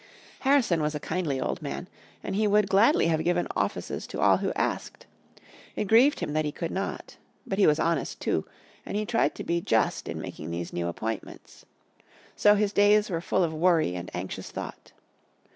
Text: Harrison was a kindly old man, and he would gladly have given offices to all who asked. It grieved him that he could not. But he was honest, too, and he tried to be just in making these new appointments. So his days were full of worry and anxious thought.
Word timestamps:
Harrison 0.39 0.81
was 0.81 0.95
a 0.95 0.99
kindly 0.99 1.39
old 1.39 1.61
man, 1.61 1.87
and 2.23 2.35
he 2.35 2.47
would 2.47 2.67
gladly 2.71 3.05
have 3.05 3.23
given 3.23 3.47
offices 3.55 4.07
to 4.07 4.19
all 4.19 4.37
who 4.37 4.51
asked. 4.53 5.05
It 5.75 5.83
grieved 5.85 6.21
him 6.21 6.33
that 6.33 6.43
he 6.43 6.51
could 6.51 6.71
not. 6.71 7.17
But 7.45 7.59
he 7.59 7.67
was 7.67 7.77
honest, 7.79 8.19
too, 8.19 8.45
and 8.83 8.97
he 8.97 9.05
tried 9.05 9.35
to 9.35 9.43
be 9.43 9.61
just 9.61 10.09
in 10.09 10.19
making 10.19 10.49
these 10.49 10.73
new 10.73 10.87
appointments. 10.87 11.67
So 12.35 12.55
his 12.55 12.73
days 12.73 13.11
were 13.11 13.21
full 13.21 13.43
of 13.43 13.53
worry 13.53 13.93
and 13.95 14.09
anxious 14.15 14.49
thought. 14.49 14.91